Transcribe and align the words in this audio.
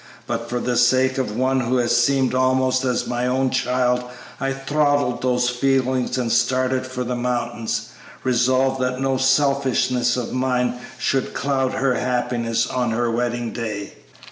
But 0.25 0.49
for 0.49 0.59
the 0.59 0.77
sake 0.77 1.19
of 1.19 1.37
one 1.37 1.59
who 1.59 1.77
has 1.77 1.95
seemed 1.95 2.33
almost 2.33 2.83
as 2.85 3.05
my 3.05 3.27
own 3.27 3.51
child 3.51 4.03
I 4.39 4.51
throttled 4.51 5.21
those 5.21 5.47
feelings 5.51 6.17
and 6.17 6.31
started 6.31 6.87
for 6.87 7.03
the 7.03 7.15
mountains, 7.15 7.89
resolved 8.23 8.81
that 8.81 8.99
no 8.99 9.17
selfishness 9.17 10.17
of 10.17 10.33
mine 10.33 10.79
should 10.97 11.35
cloud 11.35 11.73
her 11.73 11.93
happiness 11.93 12.65
on 12.65 12.89
her 12.89 13.11
wedding 13.11 13.51
day. 13.53 13.93